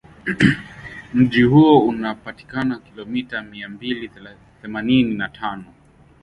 Mji 1.13 1.41
huo 1.43 1.79
unapatikana 1.79 2.79
kilomita 2.79 3.41
mia 3.41 3.69
mbili 3.69 4.11
themanini 4.61 5.13
na 5.15 5.29
tano 5.29 5.65